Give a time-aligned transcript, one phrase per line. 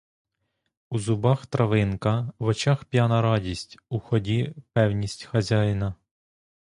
[0.89, 5.95] У зубах травинка, в очах п'яна радість, у ході певність хазяїна.